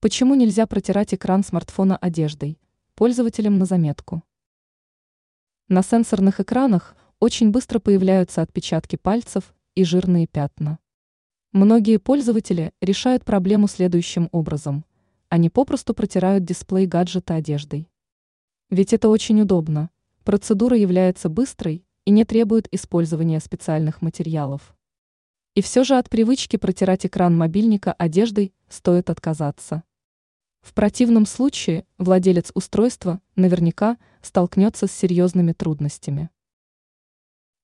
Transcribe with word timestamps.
Почему 0.00 0.36
нельзя 0.36 0.68
протирать 0.68 1.12
экран 1.12 1.42
смартфона 1.42 1.96
одеждой? 1.96 2.56
Пользователям 2.94 3.58
на 3.58 3.64
заметку. 3.64 4.22
На 5.66 5.82
сенсорных 5.82 6.38
экранах 6.38 6.94
очень 7.18 7.50
быстро 7.50 7.80
появляются 7.80 8.40
отпечатки 8.42 8.94
пальцев 8.94 9.56
и 9.74 9.82
жирные 9.82 10.28
пятна. 10.28 10.78
Многие 11.50 11.96
пользователи 11.96 12.72
решают 12.80 13.24
проблему 13.24 13.66
следующим 13.66 14.28
образом. 14.30 14.84
Они 15.30 15.50
попросту 15.50 15.94
протирают 15.94 16.44
дисплей 16.44 16.86
гаджета 16.86 17.34
одеждой. 17.34 17.90
Ведь 18.70 18.92
это 18.92 19.08
очень 19.08 19.40
удобно. 19.40 19.90
Процедура 20.22 20.76
является 20.76 21.28
быстрой 21.28 21.84
и 22.04 22.12
не 22.12 22.24
требует 22.24 22.72
использования 22.72 23.40
специальных 23.40 24.00
материалов. 24.00 24.76
И 25.56 25.60
все 25.60 25.82
же 25.82 25.98
от 25.98 26.08
привычки 26.08 26.56
протирать 26.56 27.04
экран 27.04 27.36
мобильника 27.36 27.92
одеждой 27.92 28.54
стоит 28.68 29.10
отказаться. 29.10 29.82
В 30.68 30.74
противном 30.74 31.24
случае 31.24 31.86
владелец 31.96 32.52
устройства 32.52 33.22
наверняка 33.36 33.96
столкнется 34.20 34.86
с 34.86 34.92
серьезными 34.92 35.52
трудностями. 35.54 36.28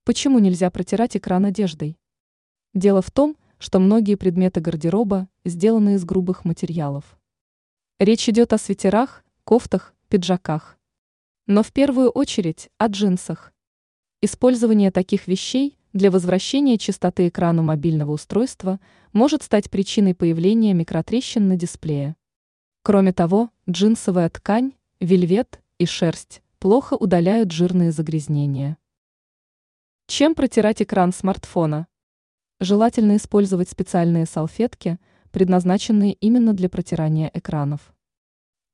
Почему 0.05 0.39
нельзя 0.39 0.71
протирать 0.71 1.15
экран 1.15 1.45
одеждой? 1.45 1.99
Дело 2.73 3.03
в 3.03 3.11
том, 3.11 3.37
что 3.59 3.79
многие 3.79 4.15
предметы 4.15 4.63
гардероба 4.63 5.29
сделаны 5.45 5.97
из 5.97 6.05
грубых 6.07 6.47
материалов. 6.47 7.19
Речь 7.99 8.27
идет 8.31 8.55
о 8.55 8.59
свитерах, 8.59 9.23
кофтах, 9.45 9.95
пиджаках. 10.09 10.79
Но 11.47 11.63
в 11.63 11.75
первую 11.75 12.09
очередь 12.09 12.71
о 12.79 12.87
джинсах. 12.87 13.53
Использование 14.23 14.91
таких 14.91 15.29
вещей 15.29 15.77
для 15.93 16.11
возвращения 16.11 16.79
чистоты 16.79 17.29
экрану 17.29 17.63
мобильного 17.63 18.13
устройства 18.13 18.81
может 19.13 19.43
стать 19.43 19.71
причиной 19.71 20.15
появления 20.15 20.73
микротрещин 20.73 21.49
на 21.49 21.57
дисплее. 21.57 22.17
Кроме 22.87 23.15
того, 23.15 23.49
джинсовая 23.67 24.29
ткань, 24.29 24.75
вельвет 25.01 25.63
и 25.79 25.87
шерсть 25.87 26.43
плохо 26.59 26.93
удаляют 26.93 27.51
жирные 27.51 27.93
загрязнения. 27.93 28.77
Чем 30.07 30.35
протирать 30.35 30.83
экран 30.83 31.11
смартфона? 31.11 31.87
Желательно 32.61 33.17
использовать 33.17 33.71
специальные 33.71 34.27
салфетки, 34.27 34.99
предназначенные 35.31 36.13
именно 36.13 36.53
для 36.53 36.69
протирания 36.69 37.31
экранов. 37.33 37.95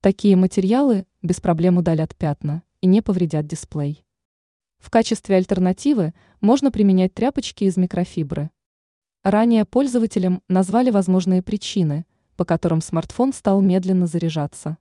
Такие 0.00 0.34
материалы 0.34 1.06
без 1.22 1.40
проблем 1.40 1.78
удалят 1.78 2.16
пятна 2.16 2.64
и 2.80 2.88
не 2.88 3.02
повредят 3.02 3.46
дисплей. 3.46 4.04
В 4.80 4.90
качестве 4.90 5.36
альтернативы 5.36 6.14
можно 6.40 6.72
применять 6.72 7.14
тряпочки 7.14 7.62
из 7.62 7.76
микрофибры. 7.76 8.50
Ранее 9.22 9.64
пользователям 9.66 10.42
назвали 10.48 10.90
возможные 10.90 11.44
причины, 11.44 12.06
по 12.40 12.46
которым 12.46 12.80
смартфон 12.80 13.34
стал 13.34 13.60
медленно 13.60 14.06
заряжаться. 14.06 14.78